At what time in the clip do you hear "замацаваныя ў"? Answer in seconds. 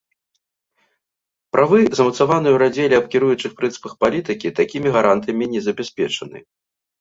1.99-2.57